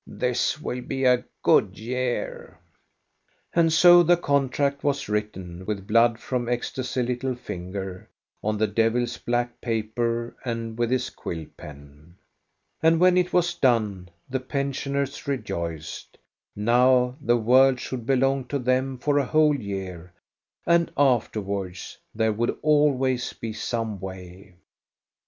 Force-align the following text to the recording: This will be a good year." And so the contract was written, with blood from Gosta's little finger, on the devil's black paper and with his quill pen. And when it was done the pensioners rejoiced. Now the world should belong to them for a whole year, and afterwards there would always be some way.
This 0.07 0.59
will 0.59 0.81
be 0.81 1.03
a 1.05 1.23
good 1.43 1.77
year." 1.77 2.57
And 3.53 3.71
so 3.71 4.01
the 4.01 4.17
contract 4.17 4.83
was 4.83 5.07
written, 5.07 5.63
with 5.67 5.85
blood 5.85 6.17
from 6.17 6.45
Gosta's 6.47 6.95
little 6.97 7.35
finger, 7.35 8.09
on 8.43 8.57
the 8.57 8.65
devil's 8.65 9.17
black 9.19 9.61
paper 9.61 10.35
and 10.43 10.75
with 10.75 10.89
his 10.89 11.11
quill 11.11 11.45
pen. 11.55 12.15
And 12.81 12.99
when 12.99 13.15
it 13.15 13.31
was 13.31 13.53
done 13.53 14.09
the 14.27 14.39
pensioners 14.39 15.27
rejoiced. 15.27 16.17
Now 16.55 17.15
the 17.21 17.37
world 17.37 17.79
should 17.79 18.07
belong 18.07 18.45
to 18.45 18.57
them 18.57 18.97
for 18.97 19.19
a 19.19 19.25
whole 19.25 19.55
year, 19.55 20.13
and 20.65 20.91
afterwards 20.97 21.99
there 22.15 22.33
would 22.33 22.57
always 22.63 23.33
be 23.33 23.53
some 23.53 23.99
way. 23.99 24.55